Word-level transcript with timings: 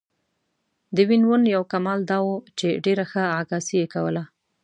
د 0.95 0.97
وین 1.07 1.23
وون 1.27 1.43
یو 1.55 1.63
کمال 1.71 1.99
دا 2.11 2.17
و 2.25 2.29
چې 2.59 2.67
ډېره 2.85 3.05
ښه 3.11 3.23
عکاسي 3.41 3.75
یې 3.81 3.87
کوله. 3.93 4.23